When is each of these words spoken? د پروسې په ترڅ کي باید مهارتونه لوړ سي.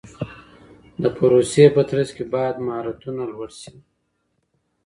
د 1.01 1.03
پروسې 1.17 1.65
په 1.75 1.81
ترڅ 1.89 2.09
کي 2.17 2.23
باید 2.33 2.55
مهارتونه 2.65 3.21
لوړ 3.31 3.49
سي. 3.61 3.73